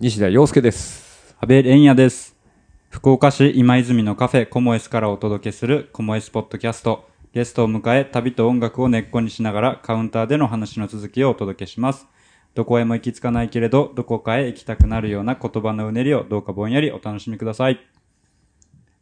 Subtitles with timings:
[0.00, 1.36] 西田洋介です。
[1.38, 2.36] 安倍蓮也です。
[2.90, 7.08] 福岡市今泉のカフェコモエスからお届けするコモエスポッドキャスト。
[7.32, 12.08] ゲストを迎え、旅と音楽を根っこにしながらカウンターでの話の続きをお届けします。
[12.54, 17.78] どこへも行き着かないけれど、どこかへ行きたくなるような言葉のうねりをどうかぼんやりお楽しみください。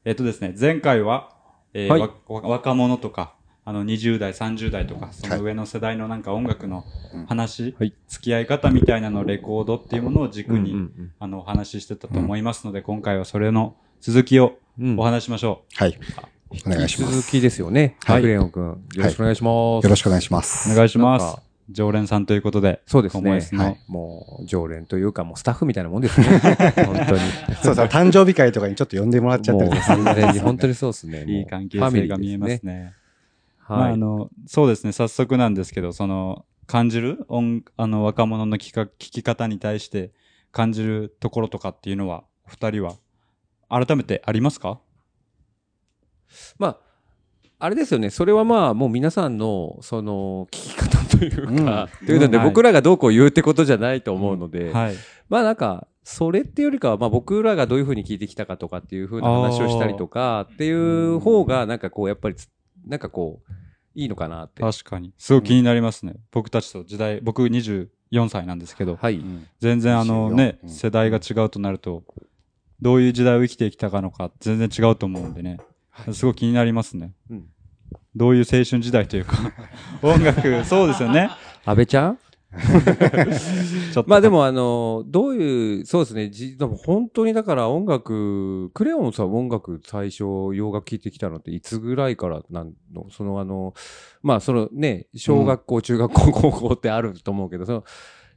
[0.04, 1.30] えっとですね、前回は、
[1.72, 3.32] えーはいわ若者とか、
[3.64, 6.84] あの20代、30代とか、その上の世代のなんか音楽の
[7.28, 15.98] 話、はい付き合い方みたいなのレコードっていうものを軸に、うんうんあの、お話ししてたと思いますので、今回はそれの続きをうんお話ししましょはい。
[16.66, 17.16] お願いします。
[17.16, 17.96] 続きですよね。
[18.04, 18.64] はいクレヨンくん。
[18.64, 19.84] よろしくお願いします。
[19.84, 20.42] よろしくお願いしまう。
[20.42, 20.72] す。
[20.72, 21.42] お願いしますなんか。
[21.70, 22.82] 常連さんということで。
[22.86, 23.80] そうですねはい。
[23.86, 26.26] もう、常連というか、もうスタッフみたいなもんですね。
[26.84, 27.20] 本当に。
[27.62, 31.24] そうさ、誕生日会とかにちょっと呼んでもらっちゃったりとか完全に、 本当にそうですね。
[31.26, 32.94] いい関係性が見えますね。
[33.72, 33.92] まあ、はい。
[33.92, 40.12] あの、そうですね、早速なんですけど、その、感じる音、あの、若者の聞か聞き方に対して
[40.52, 42.94] 感じるところとかっていうのは、お二人は、
[43.68, 44.80] 改めてありますか？
[46.58, 46.78] まあ、
[47.58, 48.10] あれですよね。
[48.10, 54.94] それはまあ、もう皆さんの、その、聞き方というか、というので、はい僕らがどうこう言うってことじゃないと思うので、はい。
[55.28, 62.48] まあなんか、それっていうよりかは、まあ僕らがどういうふうに聞いてきたかとかっていうふうな話をしたりとかっていう方が、なんかこう、やっぱりつ、
[62.86, 63.52] なんかこう、
[63.94, 64.62] いいのかなって。
[64.62, 65.12] 確かに。
[65.18, 66.14] すごい気になりますね。
[66.30, 67.88] 僕たちと時代、僕24
[68.30, 69.22] 歳なんですけど、はい。
[69.60, 72.04] 全然あのね、24うん世代が違うとなると、
[72.80, 75.58] どういう時代を生きてきたかのか全然違うと思うんでね。
[76.12, 77.12] すごい気になりますね。
[77.30, 77.46] うん
[78.14, 79.38] どういう青春時代というか、
[80.02, 81.30] 音楽、そうですよね。
[81.64, 82.18] 安倍ちゃん？
[84.06, 90.24] まあでもあの、どういう、そうですね、じでも本当にだから音楽、クレヨンさん音楽最初
[90.54, 93.06] 洋楽聴いてきたのっていつぐらいからなんの？
[93.10, 93.72] そのあの、
[94.22, 97.84] まあそのね、小学校、中学校、高校ってあると思うけど、その、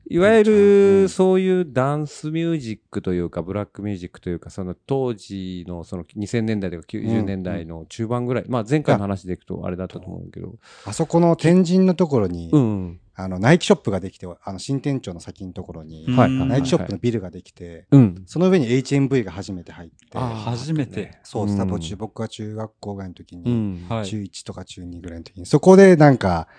[0.08, 10.56] いわゆるそういうダンスミュージックというか、ブラックミュージックというか、その当時のその2000年代とか90年代の中盤ぐらい、まあ前回の話でいくとあれだったと思うけど、
[10.86, 13.00] あそこの天神のところに、うん。
[13.18, 18.24] あの、ナイキショップができて、あの、新店長の先のところに、ナイキショップのビルができて、うん。
[18.26, 21.18] その上に HMV が初めて入って、あー初めて。
[21.24, 23.86] そう、うん多分中、僕が中学校ぐらいの時うに。
[23.88, 26.50] 中1とか中2ぐらいの時に、そこでなんか、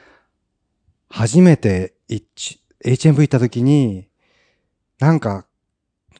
[1.10, 4.08] 初めて一 HMV 行った時に、
[4.98, 5.46] なんか、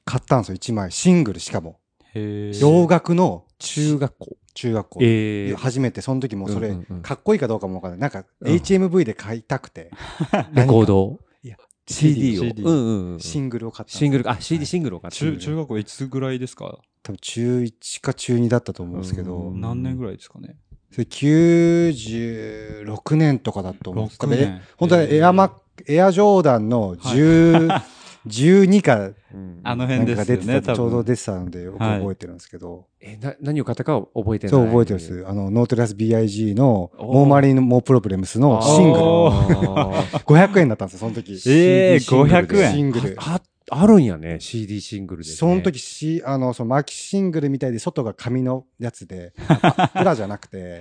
[0.04, 0.92] 買ったんですよ、1枚。
[0.92, 1.78] シングルしかも。
[2.14, 4.36] 洋楽の中学校。
[4.54, 4.98] 中学校。
[5.02, 7.02] ええ初めて、その時もそれ、うんうんうん。
[7.02, 8.00] かっこいいかどうかもわからない。
[8.00, 8.54] なんか、うん。
[8.54, 9.90] HMV で買いたくて、
[10.52, 11.56] レコードいや
[11.86, 12.42] CD を。
[12.42, 13.20] CD うんうんうん。
[13.20, 15.16] シングルを買ったシングル、あ、CD シングルを買った。
[15.16, 16.78] 中、中学校いつぐらいですか？
[17.02, 20.56] 多分中1か中2だったと思うんですけど、うん何年ぐらいですかね？
[20.90, 24.18] それ96年とかだと思うんです。
[24.18, 27.82] けど、6え年本当はエアマック、エアジョーダンの10、
[28.26, 30.76] 12かうんあの辺ですよね、かが出てた、多分。
[30.76, 34.50] ちょうど出てたので、よく覚えてるんですけど、え、な、何を買ったかは覚えてない。
[34.50, 35.24] そう覚えてるんです。
[35.28, 39.04] あの、ノートレス BIG の、モーマリンモープロブレムスのシングル。
[39.04, 41.32] お500 円だったんですよ、その時。
[41.48, 43.16] ええ CD シングルで500円シングル。
[43.18, 43.40] あ、
[43.70, 45.36] あるんやね、CD シングルでね。
[45.36, 49.32] その時し、あの、そのマキシングルみたいで、外が紙のやつで、
[49.96, 50.80] プラじゃなくて。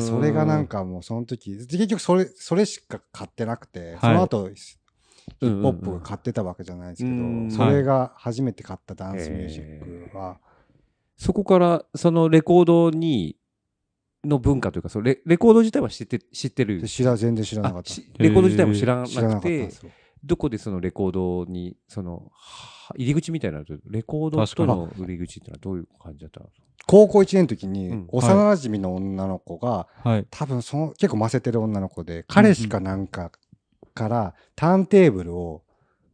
[0.00, 4.76] それがなんかもうその時、で結局それ、それしか買ってなくて、その後、ヒ
[5.40, 10.38] ップホップが買ってたわけじゃないですけうんど、それが初めて買ったダンスミュージックは、
[11.16, 13.36] そこから、そのレコードに、
[14.24, 16.82] の文化というか、そのレレコード自体は知って、知ってる？
[16.84, 17.90] 知ら、全然知らなかった。
[18.22, 19.90] レコード自体も知らな知らなかくてったんです、よ。
[20.24, 26.40] どこでそのレコードに、その、は入り口みたいなのと、レコードとの入り口ってのはどういう感じだった？
[26.40, 26.46] の
[26.86, 30.26] 高校1年の時にうん、幼馴染の女の子が、はい。
[30.30, 33.32] 多分その、結構ませてる女の子で、彼氏かなんか
[33.94, 35.62] から、ターンテーブルを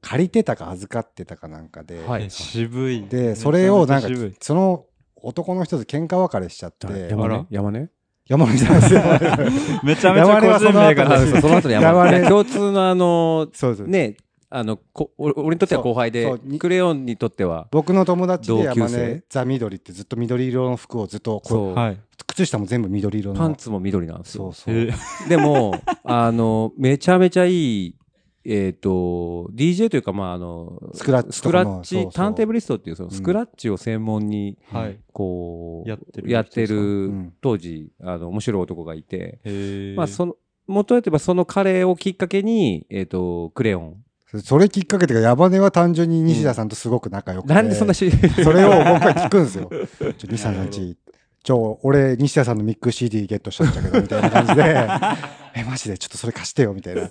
[0.00, 2.24] 借りてたか預かってたかなんかで、はい。
[2.24, 3.06] え渋い。
[3.08, 4.08] で、それをなんか
[4.40, 7.46] その男の人と喧嘩別れしちゃって、山根？
[7.50, 7.88] 山根？
[8.30, 9.00] 山根じゃないですよ。
[9.82, 13.86] めちゃめちゃ個人名が出そうその後の山山根共通のあの、そうです。
[13.88, 14.16] ね、
[14.48, 21.98] あの、こ俺俺にとっては後輩でクレヨンにとっては、僕の友達で同級生山根ザ・緑ってずっと緑色の服をずっとこう、そう、はい。
[22.28, 23.38] 靴下も全部緑色の。
[23.38, 24.52] パンツも緑なんですよ。
[24.52, 24.74] そうそう。
[24.74, 25.74] えーでも、
[26.04, 27.94] あの、めちゃめちゃいい、
[28.44, 34.98] えっ、と、DJ というか、まあ、あの、スクラッチスクラッチ、ターンテーブリストっていう、そのスクラッチを専門に、はい。
[35.12, 39.40] こう、やってるやってるうん当時、あの、面白い男がいて、
[39.96, 43.96] まあ、その、元は言えばその彼をきっかけに、えっ、と、クレヨン。
[44.42, 47.54] それきっかけてか、山根は単純に西田さんとすごく仲良くて。
[47.54, 48.10] なんでそんなし、
[48.42, 49.68] それを僕は聞くんですよ。
[50.16, 50.96] ちょ、西田さんち、
[51.42, 54.62] ちょ、俺、西田さんのミック CD ゲットしたんだけど、みたいな感じで、
[55.56, 57.10] え、マジでちょっとそれ貸してよ、みたいな。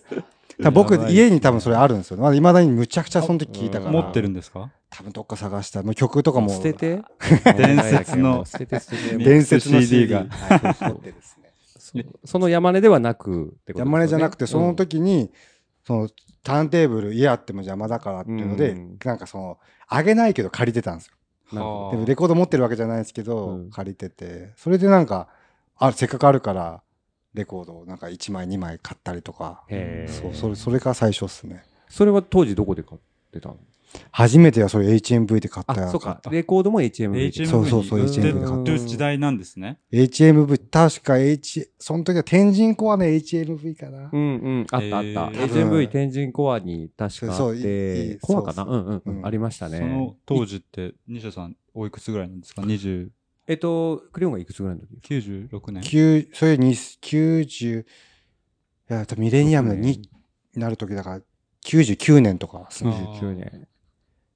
[0.61, 2.17] 多分僕家に多分それあるんですよ。
[2.17, 3.91] まだ未だにむちゃくちゃその時聞いたから。
[3.91, 4.71] 持ってるんですか？
[4.89, 5.83] 多分どっか探した。
[5.83, 6.49] もう曲とかも。
[6.49, 7.01] 捨てて？
[7.57, 10.73] 伝説の 捨てて捨てて伝説の CD CD がが。
[10.73, 11.13] はい。
[11.77, 11.93] そ
[12.25, 15.31] その山根ではなくってことですよね山根じゃなくて、そのうん時に、
[15.85, 16.09] その、
[16.43, 19.57] ターンテーブル家あっても邪魔だからっていうのでうん、なんかその、
[19.87, 21.13] あげないけど借りてたんですよ。
[21.51, 21.57] で
[21.97, 25.29] もレコード持ってるわけじゃないですけど、うん借りてて、それでなんか、
[25.77, 26.83] あ、せっかくあるから、
[27.33, 29.63] レコードをなんか1枚2枚買ったりとか、
[30.07, 31.63] そう、それ、それが最初っすね。
[31.87, 33.57] それは当時どこで買ってたの？
[34.11, 35.93] 初めてはそれ HMV で買ったあ、やつ。
[35.93, 36.21] そうか。
[36.29, 37.29] レコードも HMV で。
[37.29, 39.79] HMV そうそうそうに HMV 売ってる時代なんですね。
[39.91, 44.09] HMV、確か H、その時は天神コアの HMV かな。
[44.13, 44.67] うんうん。
[44.71, 44.99] あったあった。
[44.99, 45.31] えー
[45.69, 47.37] HMV 天神コアに確かあ
[48.21, 48.65] コアかな？
[48.65, 49.79] そううんうんありましたね。
[49.79, 53.09] その当時って、西田さん、おいくつぐらいなんですか ?20、
[53.49, 55.81] えっと、クレヨンがいくつぐらいの時？96年。
[55.81, 57.85] 9、それに90、い
[58.87, 60.07] や、ミレニアムに
[60.55, 61.21] なる時だから、
[61.65, 62.91] 99年とかっすね。
[62.91, 63.67] 99年。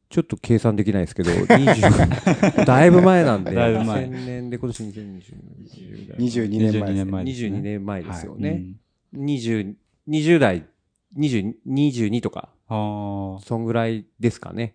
[0.09, 4.05] ちょっと計算できないですけど、20 だいぶ前なんで、だいぶ前。
[4.05, 7.49] 2000年で今年2020 22年前22年前ですね。
[7.59, 8.49] 22年前ですようね。
[8.51, 8.79] ん
[9.15, 9.75] 20、
[10.07, 10.65] 20代、
[11.15, 14.73] 20 22とか、そんぐらいですかね。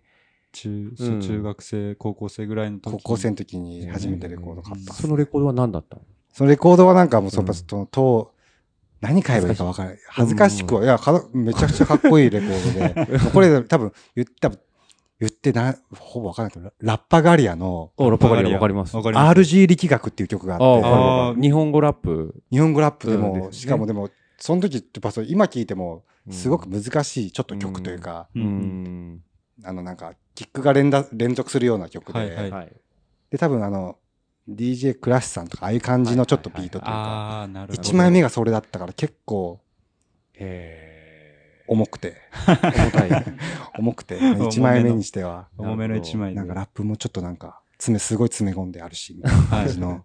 [0.53, 4.95] 中、うん中学生、高校生ぐらいの時高校生の時に初めてレコード買った。
[4.95, 6.03] そのレコードは何だったの？
[6.33, 8.35] そのレコードはなんかもうそ、うんのと、と、
[9.01, 9.99] 何買えばいいか分からない。
[10.09, 14.51] 恥ずかしくは、いや、かめちゃくちゃかっこいいレコードで、 これ多分言った、
[15.21, 18.97] 言ってな、ほぼ分からないけど、ラッパガリアのあ、ラッパガリアわかります。
[18.97, 22.43] RG 力学っていう曲があって、日本語ラップ。
[22.51, 28.47] 日本語ラップでうんも、ですねしかもでも、その時ってやっぱそう今聴いても、すごくうん難しい、ちょっと曲というか、ううん
[29.15, 29.23] ん。
[29.65, 32.73] あのなんか、キックが連打連続するような曲で、はいはいはい。
[33.29, 33.99] で、多分あの、
[34.49, 37.83] DJ クラッシュさんとか、ああいう感じのちょっとビートというか、ああ、なるほど。
[37.83, 39.59] 一枚目がそれだったから結構
[40.35, 42.57] へ 重くて、重
[42.93, 43.25] たい。
[43.81, 46.37] 重くて、めの一枚目にしては、重めの一枚で。
[46.37, 50.05] なんかラップもちょっとなんか、詰め、すごい詰め込んであるし、 みたいな感じの、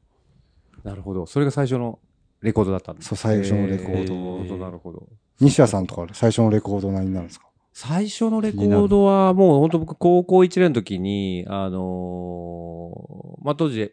[0.83, 1.27] なるほど。
[1.27, 1.99] それが最初の
[2.41, 5.07] レコードだったんですそう最初のレコードなるほど、なるほど。
[5.39, 7.45] 西田さんとか最初のレコード何になるんですか？
[7.73, 13.91] 最初のレコードはもう本当僕高校1年の時に、あのーまあ当時、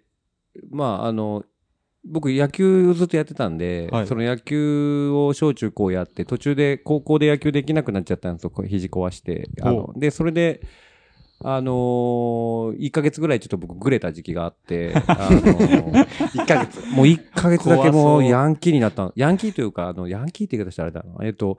[0.70, 1.44] まああの、
[2.04, 9.50] 僕野球ずっとやってたんで、はいその野球を小中高やって、途中で高校で野球できなくなっちゃったんですよ、肘壊して。
[9.60, 10.60] あので、それで、
[11.42, 16.04] あのー、1ヶ月ぐらいちょっと僕グレた時期があって、あのー、
[16.36, 16.86] 1ヶ月。
[16.90, 19.12] もう1ヶ月だけもううヤンキーになったの。
[19.16, 21.26] ヤンキーというか、あの、ヤンキーって言い方したらあれだな。
[21.26, 21.56] えっと、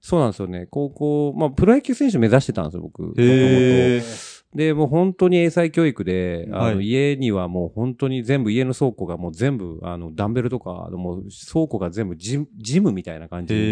[0.00, 0.66] そうなんですよね。
[0.70, 3.02] 高校、まあ、プロ野球選手目指してたんですよ、僕。
[3.20, 13.64] へーで、もう本当に英才教育で、あの、はい家にはもう本当に全部、家の倉庫がもう全部、あの、ダンベルとか、もう倉庫が全部ジム、ジムみたいな感じへで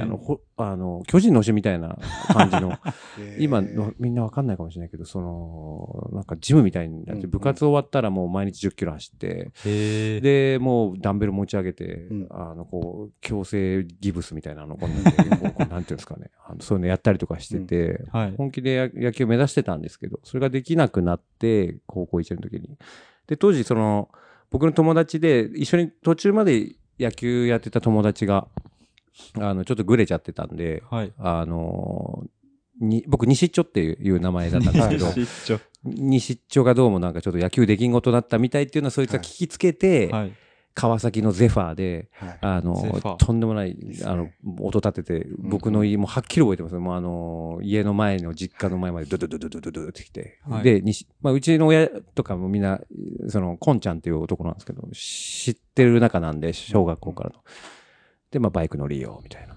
[0.00, 1.96] ーあの、ほ、あの、巨人の星みたいな
[2.32, 2.72] 感じの、
[3.38, 9.50] 今えーの、みんなわかんないかもしれないけど、その、なんかジムみたいになって、うん部活終わったらもう毎日10キロ走って。
[10.20, 15.10] で、もうダンベル持ち上げて、うんあの、こう、強制ギブスみたいなの、こんなんで
[15.70, 16.30] なんていうんですかね。
[16.46, 18.34] あのそういうのやったりとかしてて、はい。
[18.36, 22.76] 本気で野野球を目指してたんですけど、それができなくなって、高校1年の時に。
[23.26, 24.08] で、当時、その、
[24.50, 28.48] 僕の友達で、一緒に途中まで野球やってた友達が、
[29.34, 31.12] あの、ちょっとグレちゃってたんで、はい。
[31.18, 32.24] あの
[32.80, 40.32] に僕、西っちょっていう名前だったんですけど、一緒西っちょがどうもなんかちょっと野球できんごとだったみたいっていうのは、そいつは聞きつけて、はい。
[40.78, 44.28] 川崎のゼファーで、はい、あの、とんでもない、あの、
[44.60, 46.76] 音立てて、僕の家、もはっきり覚えてます。
[46.76, 52.80] もうあの、家の前の実家の前までドドドドドドドってきて、はい、で、西、まあ、うちの親とかもみんな、
[53.26, 57.40] その、コンちゃんっていう男なんですけど、知ってる中なんで、小学校からの。
[57.44, 57.77] うん
[58.30, 59.56] で、まあ、バイク乗りよ、みたいな。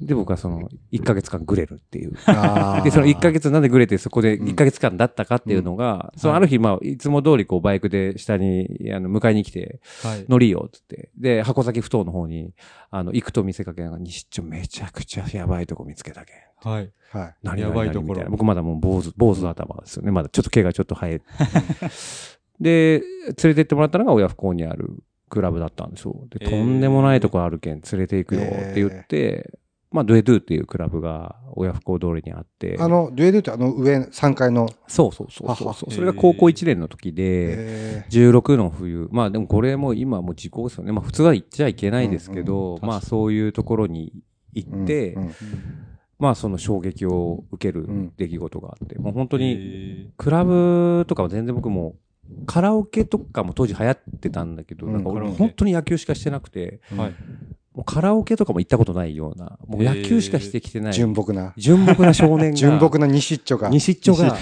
[0.00, 2.12] で、僕はその、1ヶ月間グレるっていう。
[2.84, 10.26] で、その1ヶ月なんでグレてそこで1ヶ月間だったかっていうのが、そのある日、まあ、いつも通りこうバイクで下に、あの、迎えに来て、はい。
[10.28, 11.10] 乗りよ、つって。
[11.16, 12.52] で、箱崎ふ頭の方に、
[12.90, 16.72] あの、行くと見せかけながら、西っちょめちゃくちゃやばいとこ見つけたけん。
[16.72, 16.90] はい。
[17.12, 17.34] はい。
[17.42, 20.10] 何やばいところ何みたな僕まだもう坊主、坊主頭ですよね。
[20.12, 21.20] まだちょっと毛がちょっと生え。
[22.60, 26.26] で、連れてってもらったのが親不孝にあるクラブだったんですよ。
[26.28, 26.50] で、えー。
[26.50, 29.58] とんでもないとこあるけん連れて行くよって言って、
[29.92, 32.76] まあ、ドゥエドゥっていうクラブが親不孝通りにあって。
[32.78, 39.08] あの、デュエルってあの上3階の、そうそうそうそうそれが高校1年の時で、え16の冬。
[39.10, 40.92] まあでもこれも今もう時効ですよね。
[40.92, 42.86] まあ普通は行っちゃいけないですけうんど、うん。
[42.86, 44.12] まあそういうところに
[44.52, 45.34] 行ーって、うんうん
[46.20, 48.12] まあその衝撃を受けるん。
[48.16, 50.08] 出来事があって、もう本当へにー。
[50.18, 51.94] クラブとかは全然僕も
[52.46, 57.14] カラオケとかも当時流行ってたんだけど、うんなんか俺本当に野球しかしてなくて、はい。
[57.72, 60.92] もうカラオケとかも行ったことないような、もう野球しかしてきてない。
[60.92, 61.54] 純朴な。
[61.56, 62.56] 純朴な少年が。
[62.56, 64.36] 純朴な西っちょが、西っちょが、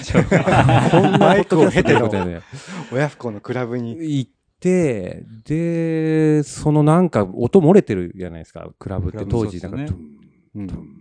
[0.91, 2.11] こんなマイクを経ての
[2.91, 4.19] 親不孝のクラブに。
[4.19, 10.98] 行って、で、そのなんか音漏れてるじゃないですか、クラブって当時なんか、そうんドゥン、ドゥン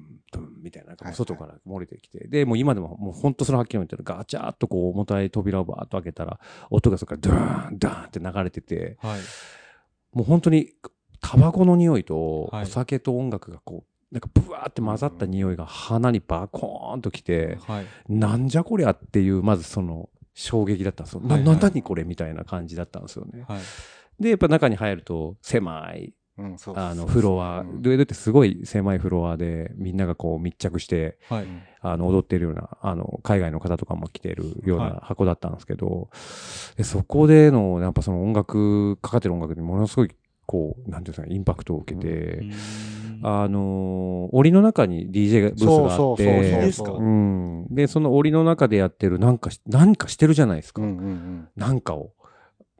[0.67, 9.19] みたいな、外から漏れてきて、で、もう今でももう本当そのはっきり言ったらガチャーっとこう重たい扉をバーッと開けたら、音がそこからドゥーン、ドゥーンって流れてて、はい。
[10.11, 10.73] もう本当に
[11.21, 17.85] タバコの匂いとはいお酒と音楽がこう、なんかブワーって混ざった匂いが鼻にバコーンときて、はい。
[18.09, 21.21] なんじゃこりゃっていう、まずその衝撃だったんですよ。
[21.21, 23.45] な、はいはいな、何これみたいな感じだったんですよね。
[23.47, 23.59] はい。
[24.19, 31.47] で、やっぱ中に入ると狭い、うん、そうあの、フロア、うんドゥエドってすごい狭いフロアで、みんながこう密着して、はい。
[31.81, 36.09] あの、踊ってるような、あの、海外の方とかも来てるようはいな箱だったんですけど、
[36.75, 40.11] でそこでの、やっぱその音楽、かかってる音楽にものすごい、
[40.45, 42.43] こう、なんていうんですかね、インパクトを受けて、
[43.23, 46.23] あのー檻の中に DJ がブースがあって、
[47.71, 50.81] でその檻の中でやってる、なんかし、なんかしてるじゃないですか。
[51.55, 52.11] なんかを。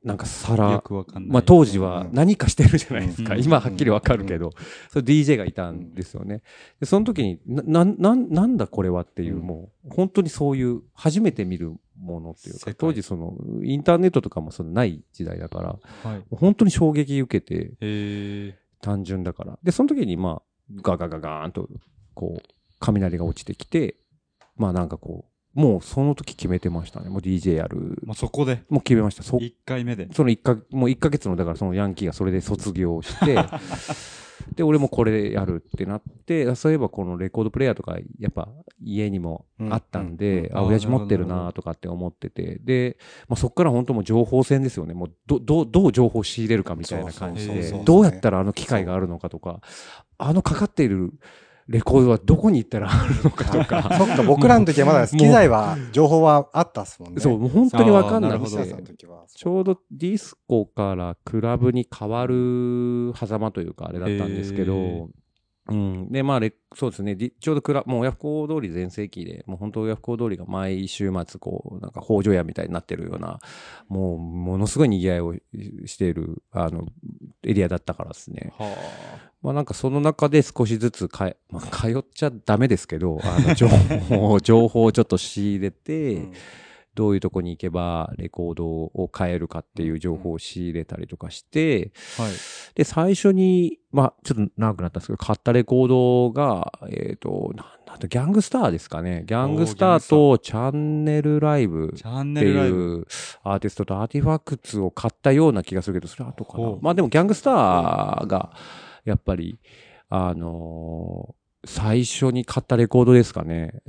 [0.08, 0.82] なんか皿。
[1.20, 3.36] まあ当時は何かしてるじゃないですか。
[3.36, 4.52] うん今はっきりわかるけど、
[4.90, 6.42] それ DJ がいたんですよね。
[6.80, 16.24] で、その時に、な、な、なんだこれはっていう、うんもう、本当にそういう、初めて見るものっていうか当時その、インターネットとかもそのない時代だから、はい。
[16.32, 19.60] 本当に衝撃受けて、え単純だから。
[19.62, 21.68] で、その時に、まあ、ガガガガーンと、
[22.14, 22.42] こう、
[22.80, 23.98] 雷が落ちてきて、
[24.56, 27.10] まあなんかこう、もうその時決めてましたね。
[27.10, 28.06] もう DJ やるー。。
[28.06, 29.24] まあ、そこで、もう決めました。
[29.24, 30.08] そ1回目で？
[30.14, 33.36] その一か、もう1ヶ月の、だからそのヤンキーがそれで卒業して、
[34.56, 38.50] で、俺もこれやるってなって、あそういえばこのレコードプレイヤーとか、やっぱ
[38.80, 42.98] 家にもあったんで、あ、うんあ親父持ってるなとかって思ってて、で、
[43.28, 44.94] まあ、そっから本当もう情報戦ですよね。
[44.94, 49.62] もう、ど、どう、どう情報を仕入れるかみたいな感じでどうやったらあの機械があるのかとか、
[50.20, 51.14] あのかかっている
[51.68, 57.20] レコードはどこに行ったらあるのかとか、 そっか、僕らの時はまだ機材は、情報はあったっすもんね。
[57.20, 58.96] そう、もう本当にわかんなくあーなるほどて。
[59.36, 65.10] ちょうどディスコからクラブに変わる狭間というかあれだったんですけど、
[65.70, 66.12] うん。
[66.12, 67.16] で、まあレ、そうですね。
[67.18, 73.40] ちょうどクラ、もう親不孝通り全盛期で、もう本当親不孝通りが毎週末、こう、なんか北条屋みたいになってるような、
[73.88, 76.86] もう、ものすごい賑わいをしている、あの、
[77.44, 78.54] エリアだったからですね。
[78.58, 78.76] は
[79.42, 86.34] まあなんかその中で少しずつかえ、まあ、通っちゃダメですけど、あの、情報、 情報をちょっと仕入れて、うん
[86.98, 92.24] どういうとこに行けばレコードを変えるかっていう情報を仕入れたりとかして、あ。
[92.24, 92.32] はい。
[92.74, 99.25] で、最初に、まあ、ちょっと長くなったんですけど、買ったレコードが、えっ、と、なんだと、ギャングスターですかね。
[99.27, 102.01] ギャングスターとチャンネルライブって。
[102.48, 103.06] いう
[103.44, 106.77] アーティストとアーティファクツを買ったような気がするけど、それは後かな。
[106.82, 108.51] まあでもギャングスターが、
[109.06, 109.60] やっぱり、
[110.10, 111.37] あのー
[111.68, 113.82] 最初に買ったレコードですかね。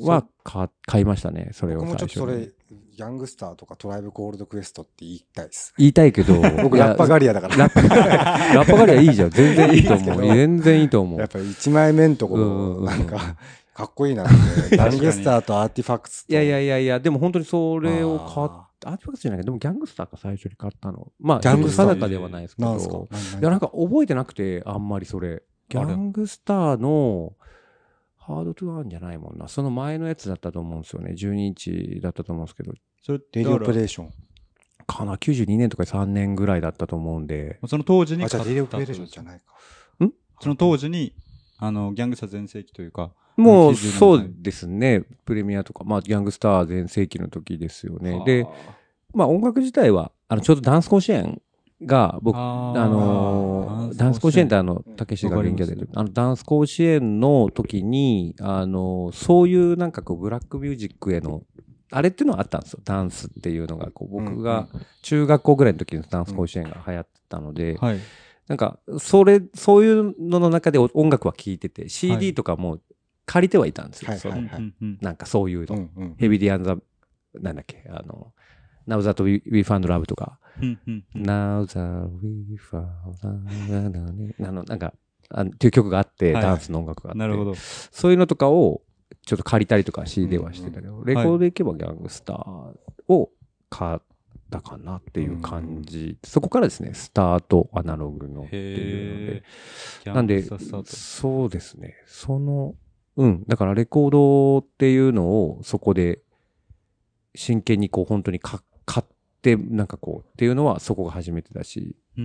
[0.00, 1.50] は、か買いましたね。
[1.52, 2.44] それを僕もちょ最初に。
[2.44, 5.74] っとそれ、ヤングスターとかトライブゴールドクエストって言いたいです。
[5.78, 7.56] 言いたいけど、 僕、ラッパガリアだから。
[7.56, 9.30] ラッパ、ラッパガリはいいじゃん。
[9.30, 10.24] 全然いいと思う。
[10.24, 11.20] いい全然いいと思う。
[11.20, 13.36] やっぱり1枚目のところ、なんか、
[13.74, 14.24] かっこいいな。
[14.76, 16.32] ヤングスターとアーティファクツと。
[16.32, 21.12] いやいやいやいや、でも本当にそれを買っあアーティファクトじゃないけど、でもギャングスターが最初に買ったの。
[21.20, 23.08] まあ、ギャングスター定かではないですけなんすかど。
[23.10, 25.42] 何いや、なんか覚えてなくて、あんまりそれ。
[25.68, 27.34] ギャングスターの、
[28.16, 29.48] ハードトゥアンじゃないもんな。
[29.48, 31.12] その前のやつだったと思うんですよね。
[31.12, 32.72] 12インチだったと思うんですけど。
[33.02, 34.12] それレディオプレイイション。
[34.86, 37.58] かな ?92 年とか3年ぐらいだったと思うんで。
[37.66, 39.44] その当時にあ、じゃあディオプレイションじゃないか。
[40.40, 41.14] その当時に、
[41.58, 45.04] あの、ギャングスター全盛期というか、もう、90年代そうですね。
[45.24, 48.22] プレミアとか、まあ、ギャングスター全盛期の時ですよね。
[48.24, 48.46] で、
[49.14, 51.40] まあ音楽自体は、あの、ちょうどダンス甲子園
[51.84, 52.40] が、僕、あ
[52.74, 61.42] のーダンス甲子園ってあの、たけしが元気であの、ダンス甲子園の時に、あのーそういうなんかこう、ブラックミュージックへの、
[61.90, 62.80] あれっていうのはあったんですよ。
[62.84, 64.68] ダンスっていうのが、こう、僕が
[65.02, 67.98] 中学校ぐらいの時にダンス甲子園が流行ってたので、はい。
[68.48, 72.78] なんか、それ、そういうのの中で音楽は聴いてて、CD とかも
[73.24, 74.12] 借りてはいたんですよ。
[74.18, 75.76] そのはいはいなんかそういうの。
[75.76, 76.14] うんうん。
[76.18, 76.76] ヘビディアンザ、
[77.34, 78.32] なんだっけ、あの、
[78.86, 80.47] Now That We, We Found Love とか、うんうんうん
[81.14, 82.84] Now That We Found
[83.68, 84.92] Love あの、なんか、
[85.30, 87.54] あのっていう曲があって、はいダンスの音楽があって、なるほど。
[87.54, 88.82] そういうのとかを、
[89.24, 92.38] ちょっと借りたりとか CD はしてたけど、レコードで行けばギャングスター
[93.08, 93.30] を
[93.68, 94.00] 買っ
[94.50, 96.18] たかなっていう感じ。
[96.24, 99.34] そこからですね、スタートアナログのっていう
[100.06, 100.12] ので。
[100.14, 101.94] なんでそうですね。
[102.06, 102.74] その、
[103.16, 103.44] うん。
[103.46, 106.22] だからレコードっていうのをそこで
[107.34, 109.06] 真剣にこう本当にか買っ
[109.42, 112.20] で、なんかこう、っていうのはそこが初めてだし、う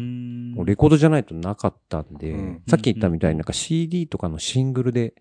[0.65, 2.63] レコードじゃないとなかったんで、うん。
[2.67, 5.13] さっき言ったみたいになんか CD とかのシングルで、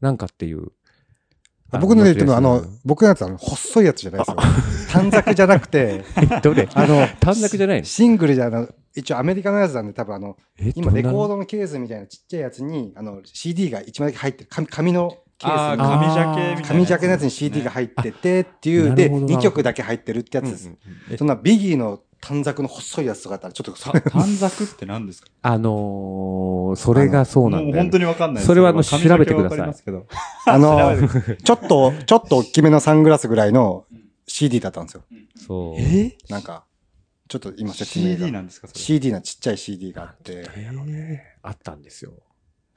[0.00, 0.68] なんかっていう。
[1.72, 2.32] 僕の言ってるの。
[2.32, 4.36] は、あの僕のやつはあの細いやつじゃないですよ。
[4.90, 6.66] 短冊じゃなくて、ス どれ？
[6.72, 7.84] あの、 短冊じゃないの？
[7.84, 11.44] シングルじゃな一応アメリカのやつなんで多分あの、え今レコードドの？
[11.44, 15.82] ケースみたいなちっちゃいやつに、あの、CD が一枚だけ入ってる、紙紙のケースに。
[15.82, 16.68] 紙ジャケみたいな。
[16.68, 20.70] 紙ジャケのやつに CD が入っててっていう、で、なるほどな2曲だけ入ってるってやつです。
[21.16, 25.28] そんなビギーの短冊の細いやつとかあったら、ちょっとそれ、短冊って何ですか？
[25.42, 30.06] あのー、それがそうなんだよ、もう本当にわかんないですそれはあの調べてくださいわかりますけど
[30.46, 30.96] あの、
[31.44, 33.84] ちょっと、ちょっと大きめのサングラスぐらいの
[34.26, 35.04] CD だったんですよ。
[35.36, 35.74] そう。
[35.78, 36.16] え？
[36.28, 36.64] なんか、
[37.28, 38.16] ちょっと今説明が。
[38.16, 40.44] CD なんですかそれ？CD なちっちゃい CD があって。
[41.42, 42.12] あったんですよ。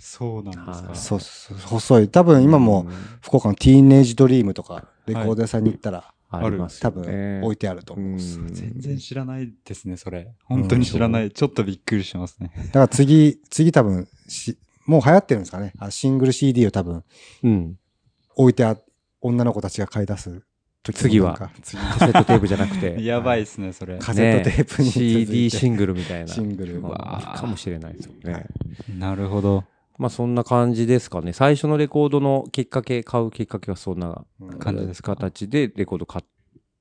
[0.03, 0.87] そうなんですか？
[0.89, 2.09] はいそうそう、細い。
[2.09, 6.89] 多分今もうん福岡のティーンエイジドリームとか、レコード屋さんに行ったら、あります多。
[6.91, 8.11] 分置いてあると思う。
[8.13, 10.33] うん全然知らないですね、それ。
[10.45, 11.29] 本当に知らない。
[11.31, 12.51] ちょっとびっくりしますね。
[12.55, 15.73] だから次、次多分し、もう流行ってるんですかね？
[15.77, 17.03] あシングル CD を多分
[17.43, 17.77] うん。
[18.35, 18.77] 置いてあ、
[19.21, 20.41] 女の子たちが買い出す
[20.83, 23.03] 時次はカセットテープじゃなくて。
[23.03, 23.99] やばいですね、それ。
[23.99, 26.27] カセットテープに CD シングルみたいな。
[26.27, 28.45] シングルかもしれないですよね。
[28.97, 29.63] なるほど。
[30.01, 31.31] まあそんな感じですかね。
[31.31, 36.23] 最初のレコードのきっかけ、買うきっかけはそんなうん感じですか形でレコード買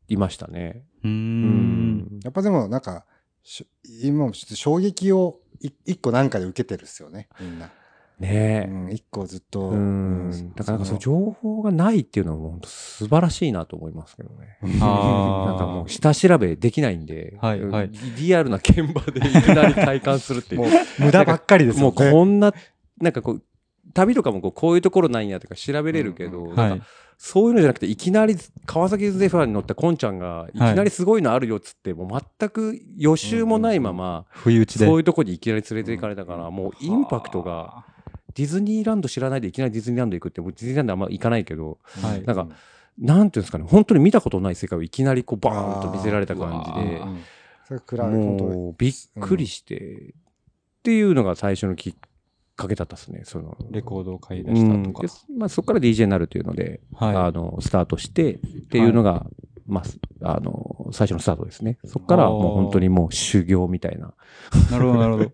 [0.08, 0.84] いましたね。
[1.04, 3.04] うんやっぱでもなんか、
[3.42, 3.66] し
[4.02, 7.66] 今もちょっと衝撃をい一個なんかで受けてるっすよね、みんな。
[7.66, 9.70] うねん、一個ずっと。
[9.74, 9.76] え。
[9.76, 10.52] うん。
[10.54, 14.58] だからなんかそう情報がないっていうのはもう本当素晴らしいなと思いますけどね。
[14.80, 20.66] あー なんかもう下調べできないんで、はいはいうんリアルな現場でいきなり体感するっていう も。
[20.68, 22.12] う無駄ばっかりですもうよね。
[22.12, 22.52] こんな、
[23.00, 23.42] なんかこう、
[23.94, 26.86] 旅とかもこうこういうところなんやとか調べれるけど、うんはいなんか。
[27.22, 30.56] そういうのじゃなくて、いきなり川崎ゼファーに乗ったコンちゃんが、い。
[30.56, 34.86] きなりすごいのあるよっつって、もう全く予習もないまま、不意打ちで。
[34.86, 37.84] そういうとこにいきなり連れて行かれたから、もうインパクトが、
[38.34, 42.24] ディズニーランド知らないでいきなりディズニーランド行くって、もうディズニーランドあんま行かないけど、はい。
[42.24, 42.48] なんか
[42.98, 47.00] なんていうんですかね、本当に見たことない世界をいきなりこうバーンと見せられた感じで
[47.98, 50.14] もうびっくりして、
[50.78, 51.94] っていうのが最初のきっ
[52.60, 53.56] かけだったですね、その。
[53.70, 54.92] レコードを買い出したとかうんで。
[55.38, 59.26] まあ、そこから DJ になるというので、はいあの、スタートして、っていうのが、
[59.66, 59.82] ま
[60.22, 61.78] あ、あの、最初のスタートですね。
[61.86, 64.12] そこからはもう本当にもう修行みたいな。
[64.70, 65.32] なるほど、なるほど。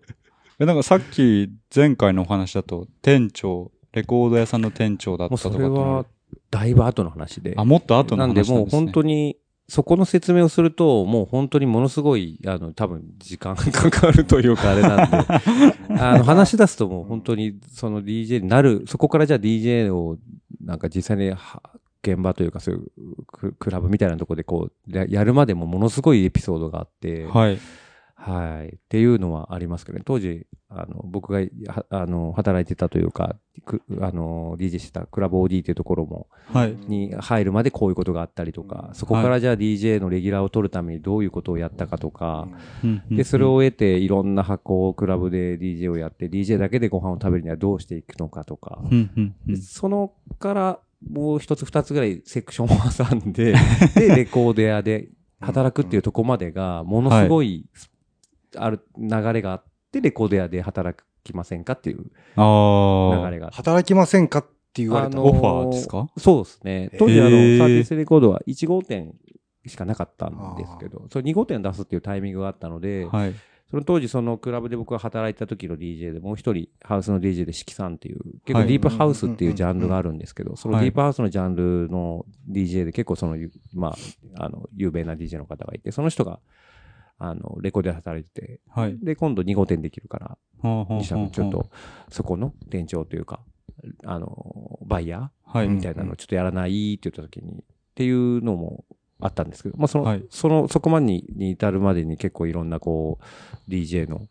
[0.59, 6.05] え、なんかさっき前回のお話だと、店長、レコード屋さんの店長だったもうそれとかっていうのは、
[6.49, 7.55] だいぶ後の話で。
[7.57, 8.81] あ、もっと後のなんでもう話なんですね。
[8.85, 9.37] 本当に、
[9.69, 15.17] そこの説明をすると、もう本当にものすごい、あの、多分時間かかるというかあれなんで、
[15.99, 20.17] あの、話し出すともう本当にその DJ になる、そこからじゃあ DJ を
[20.63, 21.61] なんか実際には
[22.01, 22.91] 現場というかそういう
[23.27, 27.59] ククラブみたいなところでこうややるまでもものすごいエピソードがあって、はい。
[28.27, 28.75] はい。
[28.75, 30.03] っていうのはありますけどね。
[30.05, 36.77] 当時、あの、僕がはあの働いてたというか、くあの、DJ してたクラブ OD っていうところも、はい。
[36.87, 42.49] に入るまでこういうことがあったりとか、そこからじゃあ DJ のレギュラーを取るためにどういうことをやったかとか、
[43.09, 48.81] で、それを得ていろんな箱をクラブで DJ をやって、DJ だけでご飯を食べるにはどうしていくのかとか。
[49.61, 53.53] そのからもう一つ二つぐらいセクションを挟んで、
[53.95, 55.09] で、レコード屋で
[55.39, 57.65] 働くっていうとこまでが、ものすごい、
[58.57, 63.29] ある流れがあって、レコード屋で働きませんかっていうああ。
[63.29, 63.57] 流れがあって。
[63.57, 66.07] 働きませんかって言われたあのオファーですか？
[66.17, 66.91] そうですね。
[66.99, 69.13] 当時あの、サーティスレコードは1号店
[69.65, 73.33] しかなかったんですけど、それ2号店出すっていうタイミングがあったので、はい。
[73.69, 83.35] その当時そのクラブで僕が働いた時の DJ でもう一人ハウスの DJ で四季さんっていう結構はいディープハウスっていうジャンルがあるんですけど、そのディープハウスのジャンルの DJ で結構その、
[83.73, 83.89] ま
[84.37, 86.39] あ、あの、有名な DJ の方がいて、その人が、
[87.19, 88.97] あの、レコードで働いてて、はい。
[88.99, 91.69] で、今度2号店できるから、ちょっと、
[92.09, 93.39] そこの店長というか、
[94.05, 95.67] あの、バイヤはい。
[95.67, 97.63] ーみたいなのをちょっとやらないって言った時に、っ
[97.95, 98.85] ていうのも
[99.19, 104.27] あったんですけど、まあその、はいその、そこまでにに至るまでに結構いろんなこう、DJ の、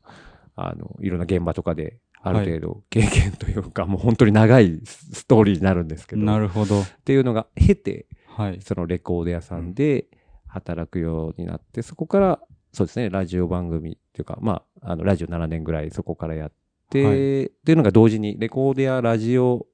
[0.54, 6.80] あの、いろんな現場とかで、ある程度経験というか、もう本当に長いストーリーになるんですけど、なるほど。
[6.80, 8.60] っていうのが経て、はい。
[8.62, 10.06] そのレコード屋さんで
[10.46, 12.40] 働くようになって、そこから、
[12.76, 16.52] そうですね、ラジオ番組っていうか、まあ、あの、ラジオ7年ぐらいそこからやっ
[16.90, 17.14] て、はい。
[17.14, 17.16] っ
[17.48, 19.66] ていうのが同時に、レコードやラジオ、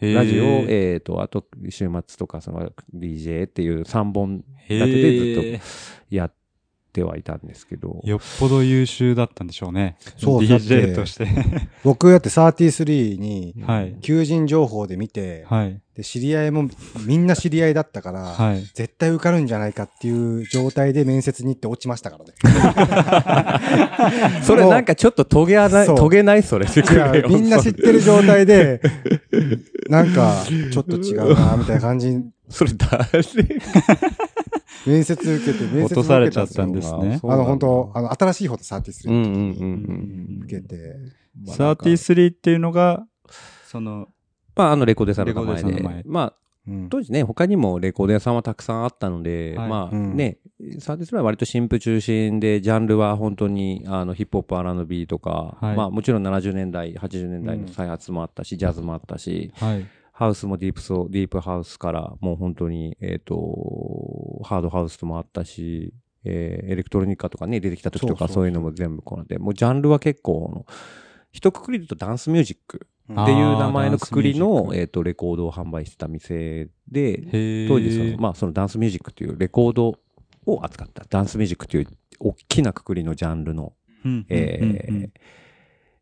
[0.00, 5.58] ラジオ、えっ、と、あと、週末とか、その、DJ っていう3本へ立てでずっー。
[5.58, 5.64] と
[6.14, 6.34] やっ
[6.94, 8.00] ってはいたんですけど。
[8.04, 9.96] よっぽど優秀だったんでしょうね。
[10.16, 11.26] そう DJ として。
[11.82, 13.96] 僕だって33に、はい。
[14.00, 15.80] 求人情報で見て、はい。
[15.96, 16.70] で、知り合いも
[17.04, 18.62] みんな知り合いだったから、はい。
[18.74, 22.32] 絶対受かるんじゃないかっていう状態で面接に行って落ちましたからね。
[24.42, 26.66] それなんかちょっとトゲあない、トゲないそれ。
[27.28, 28.80] みんな知ってる状態で、
[29.88, 33.04] なんか、ちょっと違うな、みたいな感じに、 それ誰？
[34.86, 37.20] 面接受けて、面接落とされちゃったんでですね。
[37.22, 40.42] あの、本当あの、新しい方と33うんうんの時にうんうん。
[40.44, 40.96] 受けて、
[41.46, 43.06] 33っていうのが、
[43.66, 44.08] その、
[44.56, 46.02] まあ、あの、レコード屋さんの名前でレコード屋さんの名前。
[46.06, 46.34] まあ、
[46.66, 46.88] うん。
[46.88, 49.68] 当時ね、他にもレコード屋さんはたくさんあったので、はい。
[49.68, 50.16] まあうん。
[50.16, 50.38] ね、
[50.78, 55.76] サーティスは割と新婦中心で、ジャンルは本当にあのヒップホップ、R&B とか、はい。
[55.76, 59.86] まあもちろん70年代、80年代の再発もあったし、ジャズもあったし、はい。
[60.16, 65.92] ハウスもディープソー、ディープハウスからもう本当に、えっ、と、ハードハウスもあったし、
[66.24, 70.64] えーエレクトロニカとかね、出てきた時とかそういうのも全部こうなって、もうジャンルは結構
[71.32, 73.22] 一括りで言うとダンスミュージックうん。
[73.24, 79.98] っていう名前のくくりのえっ、と、レコードを販売してた店で、へ当時その、まあそのダンスミュージックっていうレコード
[80.46, 81.88] を扱った、ダンスミュージックっていう
[82.20, 83.72] 大きなくくりのジャンルの、
[84.04, 85.10] うんえ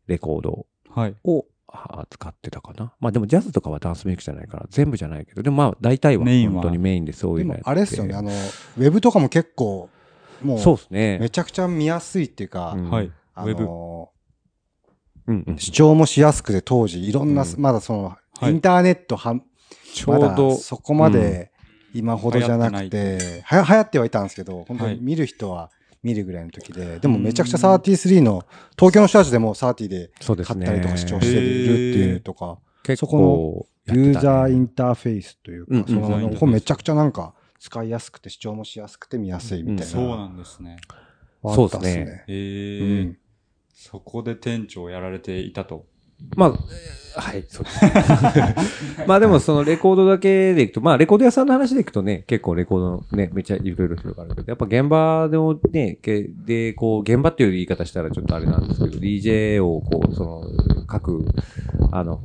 [0.05, 1.15] レコードはい。
[1.23, 2.93] を扱ってたかな。
[2.99, 7.69] まあでもジャズとかはダンスミュージックじゃないから、全部じゃないけど、でもまあ大体は本当にメインでそういうのやって。
[7.69, 9.89] あれですよね、あの、ウェブとかも結構、
[10.41, 11.17] もう、そうですね。
[11.19, 12.89] めちゃくちゃ見やすいっていうか、うん。
[12.89, 13.11] はい。
[13.33, 13.63] あウェブ。
[13.63, 14.09] の、
[15.27, 15.57] うんうん。
[15.57, 18.03] 視聴もしやすくて当時、いろんな、うんまだその、
[18.39, 18.51] はい。
[18.51, 19.39] インターネットは、
[19.93, 21.51] ちょうど、そこまで
[21.93, 24.95] 今ほどじゃなくて、はや流行ってはいたんですけど、本当はい。
[24.95, 25.71] に見る人は
[26.03, 28.45] 見るぐらいの時で、でもめちゃくちゃ33の、
[28.77, 30.65] 東京の人たちでも30でそうですね。
[30.65, 39.83] 買ったりとか視聴してるっていうとか、結そこ構、ユーザーインンターフェースというか、そのこれめちゃくちゃなんか使いやすくて視聴もしやすくて見やすいみたいな。
[39.85, 40.77] そうなんですね。
[41.41, 42.23] そうですね。
[42.27, 43.17] えうーん。
[43.73, 45.85] そこで店長をやられていたと。
[46.35, 47.79] まあ、えーはい、そうです。
[49.05, 60.43] まあでもそのレコードだけでいくと、まあレコード屋さんの話でいくとね、結構レコードのね、めっちゃいろいろ広がるけど、やっぱ現場でもね、けで、こう、現場っていう言い方したらちょっとあれなんですけど、DJ をこう、その、
[60.87, 61.25] 各、
[61.91, 62.21] あの、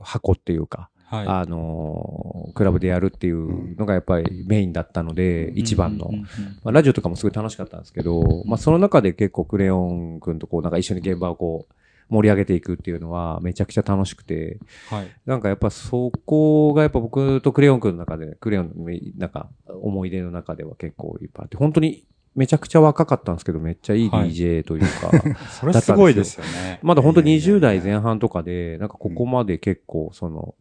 [0.00, 1.26] 箱っていうか、はい。
[1.26, 6.14] あのークラブでやるっていうのがやっぱりメインだったので、一番のうん。
[6.14, 6.26] うんうんま
[6.64, 11.74] あ、ラジオとかもすごい楽しかったんですけど、まあ、その中で結構クレヨン君とこう、なんか一緒に現場をこう、
[12.12, 14.58] 盛り上げていくっていうのはめちゃくちゃ楽しくて、
[14.90, 15.08] はい。
[15.24, 18.84] なんかやっぱそこがやっぱ僕とクレヨン君の中で、クレヨンの
[19.16, 24.30] なんか思い出の中では結構いっぱいあって、本当にめちゃくちゃ若かったんですけど、めっちゃいいはい。
[24.30, 25.10] DJ というか、
[25.48, 26.80] それすごいですよね。
[26.82, 27.60] まだ本当に20いやいやいや。
[27.60, 30.54] 代前半とかで、なんかここまで結構その、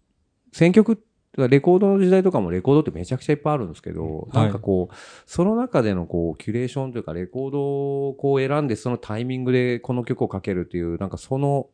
[0.54, 1.04] 選曲
[1.38, 11.68] レコードの時代とかもレコードってめちゃくちゃいっぱいあるんですけど、はいなんかこう、その中でのこう、キュレーションというか、レコードをこう選んで、そのタイミングでこの曲をかけるっていう、なんかその、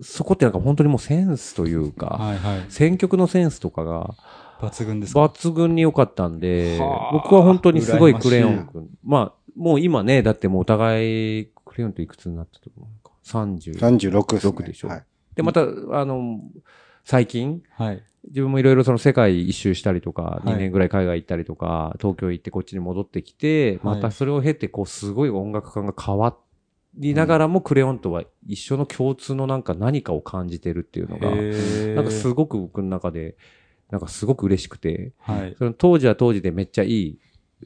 [0.00, 2.64] そこってなんか本当にもうセンスというか、はいはい。
[2.70, 4.14] 選曲のセンスとかが
[4.60, 5.24] 抜群ですか？
[5.26, 8.88] 抜群に良かったんではあ、僕は本当にすごいクレヨン君。
[9.04, 13.04] まあ、もう今ね、だってもうお互い、クレヨンっていくつになったと思う？
[13.06, 13.78] か ?30。
[13.78, 14.52] 36です、ね。
[14.52, 15.04] 6でしょはい。
[15.36, 16.40] で、また、あの、
[17.04, 18.02] 最近、はい。
[18.28, 20.48] 自分もいろいろその世界一周したりとか、はい。
[20.50, 23.96] 2年ぐらい海外行ったりとか、東京行ってこっちに戻ってきて、はい。
[23.96, 26.36] またそれを経て、こう、すごい音楽感が変わ
[26.94, 31.30] りながらも、 CRYN とは一緒の共通のなんか何かを感じてるっていうのが、
[31.94, 33.36] なんかすごく僕の中で、
[33.90, 35.54] なんかすごく嬉しくて、はい。
[35.58, 37.18] その当時は当時でめっちゃいい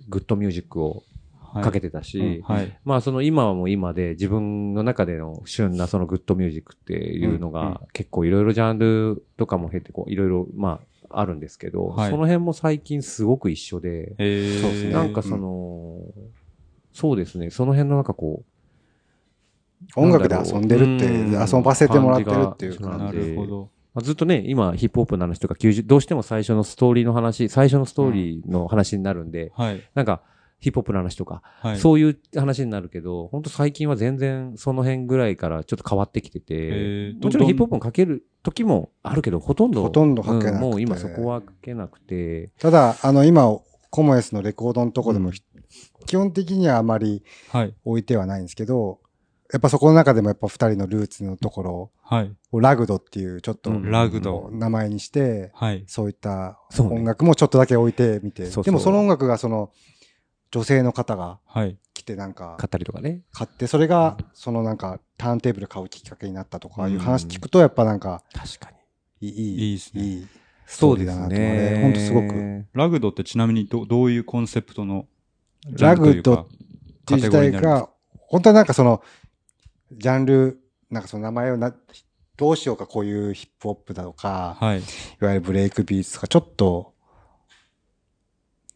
[0.09, 1.05] good music をはい
[1.63, 2.79] かけてたし、はい。
[2.85, 7.73] まあその今はもう今で自分の中での旬なその good music っていうのうんうん。
[7.73, 14.61] が結構いろいろジャンルとかも経てこういろいろまああるんですけど、はいその辺も最近すごく一緒で、えー。
[14.61, 14.93] そうですね。
[14.93, 16.01] なんかその、
[16.93, 18.43] そうですね、その辺のなんかこ
[19.97, 21.31] う、音楽で遊んでるって、う。
[21.31, 21.33] ん。
[21.33, 23.19] 遊ばせてもらってるっていう感感じ。
[23.19, 23.71] なるほど。
[23.95, 29.83] まあずっとね、今ヒップホップの話とか90、どうしても最初のストーリーの話、最初のストーリーの話になるんで、はい。
[29.95, 30.23] なんか
[30.59, 31.79] ヒップホップの話とか、はい。
[31.79, 43.59] そういう話になるけど、本当最近は全然その辺ぐらいからちょっと変わってきてて、えーもちろんヒップホップもかける時もあるけど、ほとんど、ほとんどかけなくてうんもう今そこはかけなくて、ただ、あの、今、
[43.91, 45.33] コモエスのレコードのとこでも、
[46.07, 47.75] 基本的にはあまりはい。
[47.85, 49.01] 置いてはないんですけど、
[49.53, 52.35] やっぱそこの中でもやっぱ二人のルーツのところはい。
[52.51, 54.51] をラグドっていうちょっとうんラグド。
[54.53, 55.85] 名前にして、はい。
[55.87, 59.71] そういったそうね音楽もちょっとだけ置いてみて、でもその音楽がその
[60.57, 61.77] 女性の方がはい。
[61.93, 63.21] 来てなんか買ったりとかね。
[63.33, 68.71] 買って、それがそのなんかターンテーブル買うきっかけになったとかうんいう話聞くとやっぱなんか確か
[69.21, 70.29] いい、いい、いいですねいい
[70.67, 71.81] ストーリーだなとね。
[71.83, 72.65] ほんとすごく。
[72.73, 75.07] ラグドってちなみにどどういうコンセプトの
[75.79, 76.47] ラグドっ
[77.05, 79.03] ていう時代が、本当はなんかその、
[79.93, 81.75] ジャンル、なんかその名前をな、
[82.37, 84.81] どうしようかこういうヒップホップだとか、はい。
[84.81, 84.83] い
[85.21, 86.95] わゆるブレイクビーツとか、ちょっと、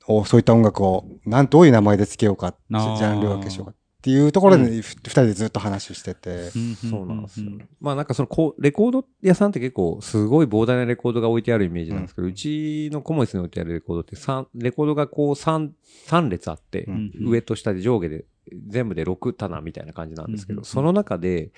[0.06, 7.48] おそういった音楽を、なん、どういう名前で付けようか、ジャンル分けしようかっていうところで、ふ二人でずっと話してて、そうなんですよ。
[7.48, 7.68] うんうん。
[7.80, 15.74] まあなんかそのこう、レコード屋さんって結構すごい膨大なレコードが置いてあるイメージなんですけど、うちのコモイスに置いてあるレコードって三レコードがこう三
[16.06, 17.12] 三列あって、うん。
[17.26, 18.24] 上と下で上下で
[18.68, 21.52] 全部で6棚みたいな感じなんですけど、その中で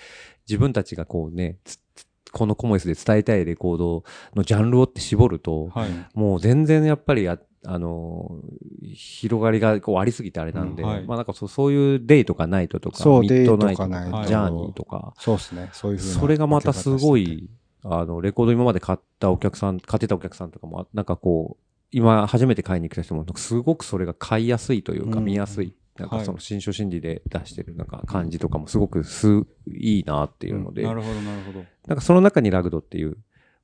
[0.48, 5.90] 自分たちがこうね、つつこのコモイスで伝えたいレコードのジャンルをって絞ると、はい。
[6.14, 7.28] もう全然やっぱり
[7.64, 11.04] あ、あのー広がりがこうありすぎてあれなんで、うんはい。
[11.06, 17.16] まあなんかそうそういうデイとかナイトとか、そうミッドナイトとかジャーニーとか、そうですね、そういうふうなそれがまたすご。
[17.16, 17.48] い、
[17.84, 25.24] あの、レコード今まで買ったお客さん、買ってたお客さんとかも、なんかこう、今初めて買いに来た人も、すごくそれが買いやすいというか、うん。
[25.24, 25.74] 見やすい。
[25.98, 31.64] なんはいかその新書心理で出してるなんか感じとかもすごくす、いいなっていうので、なるほど、なるほど。
[31.86, 33.18] なんかその中にラグドっていう、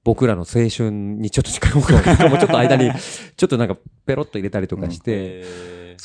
[0.04, 2.90] 僕らの青春にちょっと近いもちょっと間に、
[3.36, 5.42] ちょっとなんかペロッと入れたりとかして、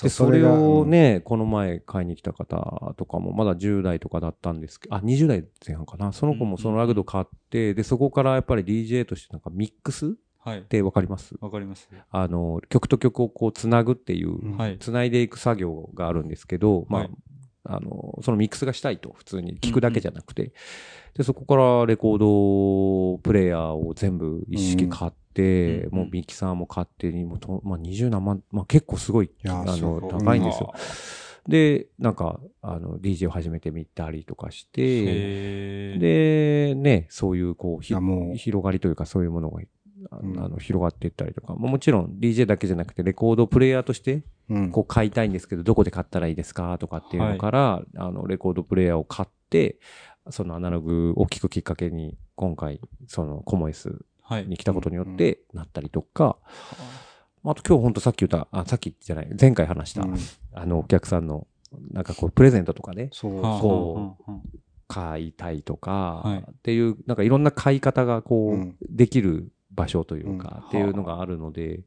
[0.02, 6.12] で、それをね、この前買いに来た方とかも、まだ10代とかだったんですけど、あ、20代前半かな。
[6.12, 10.64] その子もそのラグド買って、で、そこからやっぱり DJ としてなんかミックスっはい。
[10.64, 11.36] てわかります？
[11.40, 11.88] わかります。
[12.12, 14.78] あの、曲と曲をこうつなぐっていう、うんはい。
[14.78, 17.12] つないでいく作業があるんですけど、まあ、はい
[17.66, 20.54] あの、そのミックスがしたいと、普通に聞くだけじゃなくて、
[21.16, 30.74] で、そこからレコードプレイヤーを全部一式買って、うんもうミキサーも勝手に、もうと、まあ、20何万、まあ、結構すごい、やあの、高いんですよ。
[31.48, 37.84] で、なんか、あの、DJ を始めてみたりとかして、で、ね、そういう、こう。
[37.84, 39.62] 広がりというか、そういうものが、
[40.20, 44.72] あの広がっていったりとか、まあもちろん DJ だけじゃなくて、レコードプレイヤーとして、うん。
[44.72, 49.80] こう買いたいんですけど、どこで買ったらいいですかとかっていうのから、あの、レコードプレイヤーを買って、
[50.30, 54.48] そのアナログを聞くきっかけに、今回、そのコモエスはい。
[54.48, 56.38] に来たことによってなったりとか、
[57.46, 60.18] あと今日ほんとさっき言った、あ、さっきじゃない、前回話した、うん。
[60.54, 61.46] あの、お客さんの、
[61.92, 64.32] なんかこう、プレゼントとかね、こう
[64.88, 66.40] 買いたいとか、はい。
[66.40, 68.78] っていう、なんかいろんな買い方がこう、うん。
[68.90, 70.68] できる場所というか、うん。
[70.68, 71.82] っていうのがあるので、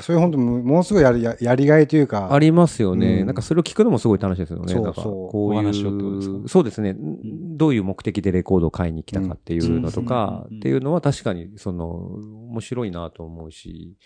[0.00, 3.26] そういう本当もものすごいやりややりがいというか、ありますよね、うん。
[3.26, 4.74] なんかそれを聞くのもすごい楽しいですよね。
[4.74, 6.48] なんかそうそうこういう、か？
[6.48, 10.58] そうですね、んどういう目的でレコードを買いに来たかっていうのとか、うん。
[10.58, 11.86] っていうのは確かに、その、
[12.50, 13.96] 面白いなと思うし、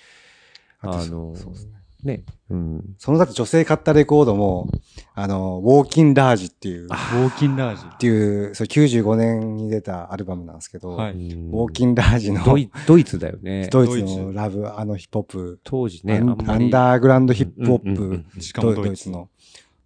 [0.81, 1.72] あのそうですね
[2.04, 2.94] ね、うん。
[2.98, 4.70] そのだって女性買ったレコードも、
[5.14, 7.38] あの、ウォーキンラージっていう、っウォー。
[7.38, 7.82] キンラージ。
[7.98, 11.12] ていう、それ95年に出たアルバムなんですけど、はい。
[11.12, 12.44] ウォウーキンラージの。
[12.44, 13.68] ドイドイツだよね。
[13.72, 19.28] ドイツのラブ、あのヒップホップ、当時ね、アンダーグラウンドヒップホッうんうんうんプ、しかもドドイツの。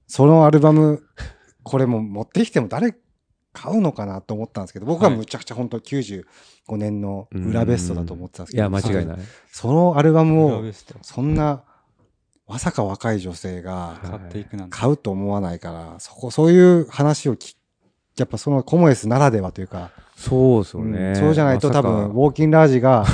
[0.06, 1.02] そのアルバム、
[1.62, 2.94] これも持ってきても誰
[3.52, 6.24] 買うのかなと思ったんですけど、僕はむちゃくちゃ本当95
[6.76, 9.18] 年の裏ベストだと思ってたんですけど、いや、間違いない。
[9.50, 10.64] そのアルバムを
[11.02, 11.64] そんな、
[12.48, 14.76] まさか若い女性が買っていくなんて。
[14.76, 17.56] 買うと思わないから、そこ、そういう話をき、
[18.18, 21.12] やっぱそのコモエスならではというか、そうですようね。
[21.12, 23.04] んそうじゃないと多分、ウォーキンラージが、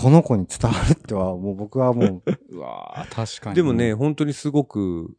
[0.00, 2.22] この子に伝わるっては、もう僕はもう、
[2.56, 3.56] うわー確かに。
[3.56, 5.14] でもね、本当にすごく、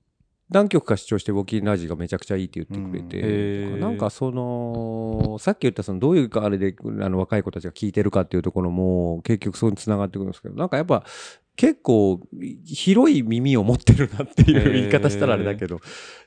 [0.49, 11.03] 何曲か視聴して、ウォーキンラジがめちゃくちゃいいって言ってくれうんなんかその、さっき言ったその、どういうかあれで、あの、若い子たちが聴いてるかっていうところも、結局そうに繋がってくるんですけど、なんかやっぱ、
[11.57, 12.21] 結構、
[12.65, 15.79] 広い耳を持ってるなっていう言い方したらあれだけど、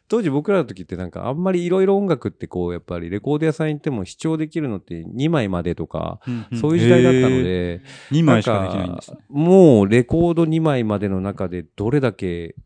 [0.09, 6.21] 当時僕らの時ってなんかあんまりいろいろ音楽ってこう、やっぱりレコード屋さん行っても視聴できるのって2枚までとか、
[6.61, 7.29] そういう時代だったの。
[7.29, 9.19] で、2枚しかできないんですね。
[9.29, 12.57] もうレコード2枚までの中でどれだけ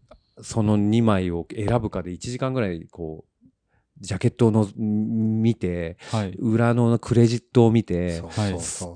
[0.41, 3.34] その2枚を選ぶかで1時間ぐらいこう、
[4.05, 6.33] ジャケットをの見て、はい。
[6.39, 8.23] 裏のクレジットを見て、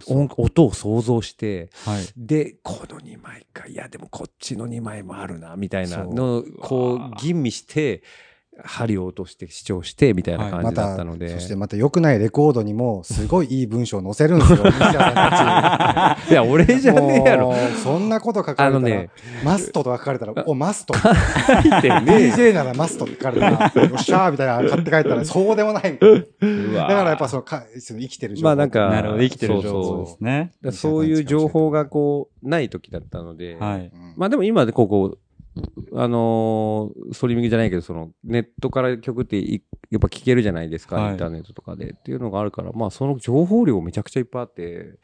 [0.06, 2.04] 音音を想像して、はい。
[2.16, 8.02] で、この2枚か、いやでもこっちの2枚もあるな、みたいなのを、こう、吟味して、
[8.64, 11.28] 針を落として視聴して、みたいなはい感じまただったので。
[11.28, 14.58] そしてまた良くないレコードにも、すごいいい文章を載せるんですよ。
[16.30, 19.10] いや、俺じゃねえやろそんなこと書かれたら、あのね
[19.44, 20.94] マストとか書かれたら、お、マスト。
[20.94, 28.44] 書いてね DJ ならマストって書かれたら、よっしゃーみたいな買って帰ったら、そうでもないだからやっぱそのか、その生きてる情報。
[28.44, 29.22] まあなんかなるほど。
[29.22, 30.52] 生きてるそう情報ですね。
[30.72, 33.90] そういう情報がこう、ない時だったので、はい。
[33.92, 35.16] うんまあでも今でここ、
[35.94, 44.98] あのーストリーミングじゃないけど、そのネットから曲っていやっぱ聞けるじゃないですか、はいインターネットとかでっていうのがあるから、まあその情報量めちゃくちゃいっぱいあって、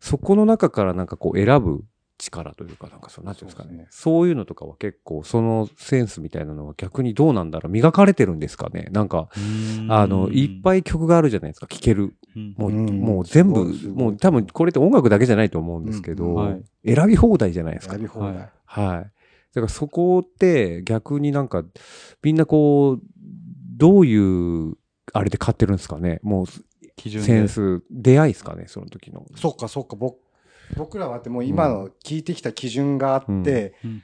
[0.00, 1.84] そこの中からなんかこう選ぶ
[2.18, 3.76] 力というか、なんかそう、なんていうんですかね。
[3.76, 9.28] ねそういうのとかは結構、そのセンスみたいなのは逆にどうなんだろう磨かれてるんですかねなんか、
[9.88, 10.60] あの、いっい。
[10.62, 12.14] ぱい曲があるじゃないですか、聴ける。
[12.36, 13.64] うんもう、うんもう全部
[13.94, 18.02] もう多分これって音楽だけじゃないと思うんですけど、うんはい選び放題じゃないですか選。
[18.02, 18.34] び放題。
[18.34, 19.10] はいはい。
[19.54, 21.64] だからそこって逆になんか、
[22.22, 23.00] みんなこう、
[23.76, 24.74] どういう、
[25.12, 26.20] あれで買ってるんですかね？
[26.22, 26.46] もう、
[26.96, 27.26] 基準で。
[27.26, 28.64] センス、出会いですかね？
[28.66, 29.26] その時の。
[29.36, 30.18] そっかそっか、僕、
[30.76, 34.02] 僕らはってもう今の聞いてきた基準があって、うん。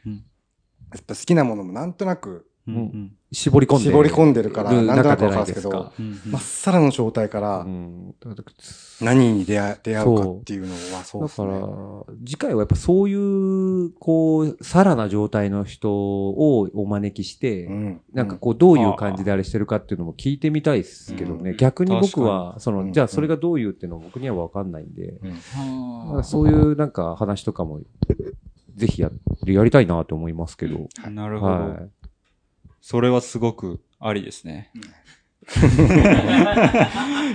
[0.93, 2.50] やっぱ好きなものもなんとなく
[3.33, 5.93] 絞り込んで絞り込んでるから、なんとなくわかるんですけど
[6.27, 7.67] まっさらの状態から
[9.01, 11.49] 何に出会出会うかっていうのはそうだかですね。
[11.49, 18.01] ら、次回はやっぱそういう、こう、さらな状態の人をお招きして、うん。
[18.13, 21.51] なんかこう、どういう感じであれしてるかっていうのも聞いてみたいですけどね。
[21.51, 21.57] うん。
[21.57, 22.93] 逆に僕は、その、うん。
[22.93, 25.15] じゃあそれがどういうっていうのは僕にはわかんないんで、
[26.23, 27.81] そういうなんか話とかも、
[28.77, 29.11] ぜひや、
[29.47, 30.89] やりたいなと思いますけど。
[31.11, 31.77] なるほど。
[32.81, 34.71] はそれはすごくありですね。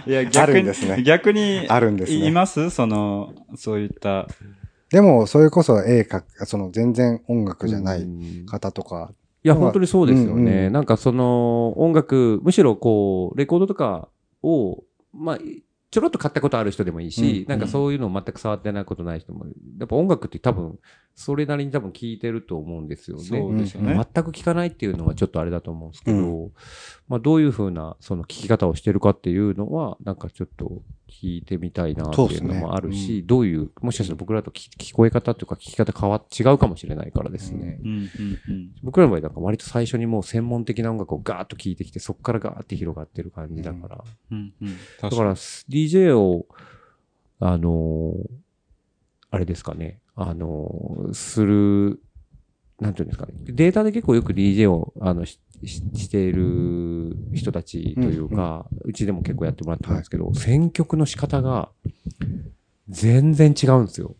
[0.07, 1.03] いや、あ 逆に、るんですね。
[1.03, 2.27] 逆に、あるんですね。
[2.27, 2.69] います？
[2.69, 4.27] その、そういった、
[4.89, 7.45] でも、それこそ絵描く、その全然音い。
[7.45, 8.21] 楽じゃないうん。
[8.21, 9.11] い方とか、
[9.43, 10.67] や、まあ本当にそうですようんね。
[10.67, 10.73] うん。
[10.73, 14.09] なんかその、音楽、むしろこう、レコードとか
[14.41, 15.39] を、まあ、
[15.91, 17.49] ちょろっと買ったことある人でもいいし、うん。
[17.49, 19.45] なんかそういうのを全く触ってないことない人も、
[19.79, 20.79] やっぱ音楽って多分、
[21.15, 23.23] それなりに多分聴いてると思うんですよね。
[23.23, 23.93] そうですよね。
[23.93, 26.51] 全く聞かないっていうのはちょっとあれだと思うんですけど、う
[27.07, 37.79] まあどういうふうなその聞き方をしてるかっていうのは、なんかちょっと聞いてみたいなっていうのもあるそうですし、どういう、もしかしたら僕らと聞聞こえ方というか聞き方変わっ、違うかもしれないからですね。
[37.81, 38.07] うんうん
[38.49, 38.71] うん。
[38.83, 44.03] 僕らの場合なんか割と最初にもう専門的な音楽をガーッと聞いてきて、そこからガーッて広がってる感じだから。
[44.31, 44.77] うんうん。
[45.01, 46.45] だから、DJ を、
[47.39, 48.45] あのー
[49.35, 51.99] あれですかね、あのーする、
[52.79, 53.33] なんていうんですかね。
[53.45, 61.69] データで結構よく DJ を、あの、しししている人たちというか、うちでも結構やってもらってるんですけど、選曲の仕方が
[62.89, 64.15] 全然違うんですよ。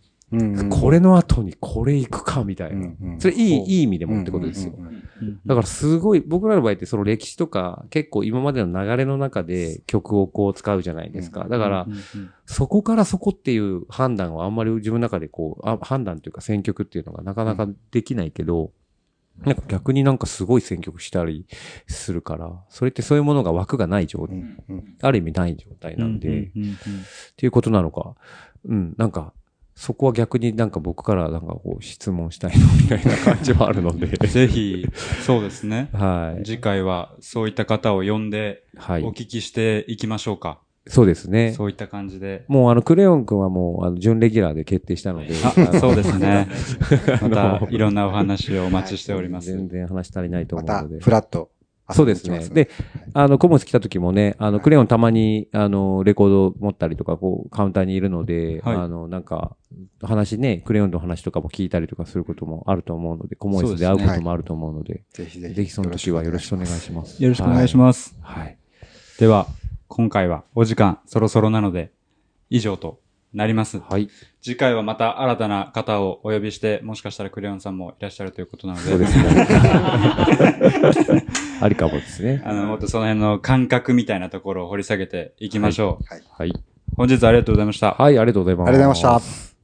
[0.69, 2.87] これの後にこれ行くかみたいな。
[3.19, 4.73] それいい、いい意味でもってことですよ。
[5.45, 11.45] だからすごい、僕らの場合ってその歴史とか結構今までの流れの中で曲をこう使うじゃないですか。
[11.47, 11.87] だから
[12.45, 18.71] そこからそこっていう判断はあんまり自分の中でこう、あ判断というか選曲っていうのがなかなかできないけど、
[19.43, 21.45] なんか逆になんかすごい選曲したり
[21.87, 24.43] するから、それってそういうものが枠がない状態、
[25.01, 26.51] ある意味ない状態なんで、っ
[27.35, 28.15] ていうことなのか、
[28.65, 29.33] うん、なんか、
[29.75, 34.07] そこは逆になんか僕からなんかこう質問したいのみたいな感じはあるので。
[34.27, 34.87] ぜひ、
[35.25, 35.89] そうですね。
[35.91, 36.45] はい。
[36.45, 39.11] 次回はそういった方を呼んではいお。
[39.11, 40.59] 聞きしていきましょうか。
[40.87, 41.51] そうですね。
[41.51, 42.45] そういった感じで。
[42.47, 45.33] もうあの、クレヨン君はもう、あの、準レギュラーで決定したので。
[45.43, 46.47] あ、そうですね。
[47.21, 49.51] またいろんなお話をお待ちしております。
[49.51, 51.49] 全然話足りないとまた思うので。、フラット。
[51.91, 52.47] そうですね。
[52.49, 52.69] で、
[53.13, 59.55] あの、コモス来た時もね、あの、クレヨンたまに、あの、レコード持ったりとか、こう、カウンターにいるので、はいあの、なんか、
[60.01, 65.53] 話ね、クレヨンの話とかも聞いたりとかすることもあると思うので、コモスで会うこともあると思うので、ぜひぜひ。
[65.53, 67.21] ぜひその時はよろしくお願いします。
[67.21, 68.17] よろしくお願いします。
[68.21, 68.57] はい。
[69.19, 69.47] では、
[69.87, 71.91] 今回はお時間そろそろなので、
[72.49, 72.99] 以上と
[73.35, 73.79] なります。
[73.79, 74.09] はい。
[74.41, 79.17] 次回はまた新たな方をお呼びして、もしかしたらクレヨンさんもいらっしゃるということなので、そうです
[81.13, 81.25] ね。
[81.61, 82.41] ありかもですね。
[82.45, 86.13] あの、もっとその辺の感覚みたいなところを掘り下げていきましょう。
[86.13, 86.23] はい。
[86.31, 86.63] はい。
[86.95, 87.91] 本日はありがとうございました。
[87.91, 88.69] はい、ありがとうございます。
[88.69, 89.54] ありがとうございました。